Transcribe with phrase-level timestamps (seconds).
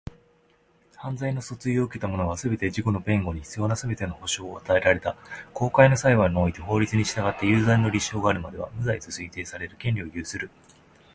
[0.95, 5.15] 犯罪の訴追を受けた者は、すべて、自己の弁護に必要なすべての保障を与えられた
[5.53, 10.49] 公開の裁判において法律に従って有罪の立証があるまでは、無罪と推定される権利を有する。